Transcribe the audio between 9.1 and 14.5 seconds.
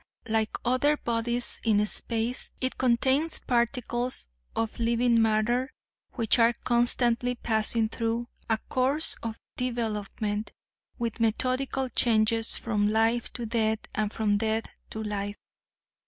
of development with methodical changes from life to death and from